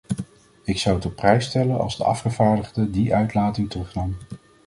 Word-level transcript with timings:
Ik 0.63 0.77
zou 0.79 0.95
het 0.95 1.05
op 1.05 1.15
prijs 1.15 1.45
stellen 1.45 1.79
als 1.79 1.97
de 1.97 2.03
afgevaardigde 2.03 2.89
die 2.89 3.15
uitlating 3.15 3.69
terugnam. 3.69 4.17